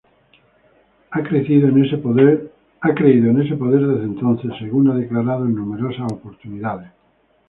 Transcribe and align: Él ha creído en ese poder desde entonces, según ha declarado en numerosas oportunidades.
Él 1.13 1.21
ha 1.21 1.23
creído 1.23 1.67
en 1.67 1.83
ese 1.85 1.97
poder 1.99 2.51
desde 3.87 4.03
entonces, 4.03 4.49
según 4.57 4.89
ha 4.89 4.95
declarado 4.95 5.45
en 5.45 5.53
numerosas 5.53 6.11
oportunidades. 6.11 6.89